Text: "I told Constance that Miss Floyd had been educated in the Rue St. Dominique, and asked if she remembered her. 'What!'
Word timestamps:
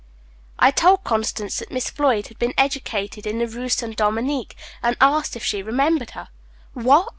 "I 0.57 0.71
told 0.71 1.03
Constance 1.03 1.59
that 1.59 1.69
Miss 1.71 1.91
Floyd 1.91 2.29
had 2.29 2.39
been 2.39 2.55
educated 2.57 3.27
in 3.27 3.37
the 3.37 3.47
Rue 3.47 3.69
St. 3.69 3.95
Dominique, 3.95 4.55
and 4.81 4.97
asked 4.99 5.35
if 5.35 5.43
she 5.43 5.61
remembered 5.61 6.09
her. 6.17 6.29
'What!' 6.73 7.09